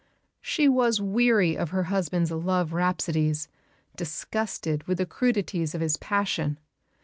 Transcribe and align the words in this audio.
She 0.41 0.67
was 0.67 0.99
weary 0.99 1.55
of 1.55 1.69
her 1.69 1.83
husband's 1.83 2.31
love 2.31 2.73
rhapsodies, 2.73 3.47
disgusted 3.95 4.81
with 4.87 4.97
the 4.97 5.05
crudities 5.05 5.75
of 5.75 5.81
his 5.81 5.95
passion. 5.97 6.57